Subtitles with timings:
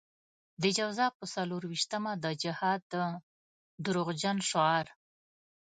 [0.61, 2.95] د جوزا په څلور وېشتمه د جهاد د
[3.85, 4.85] دروغجن شعار.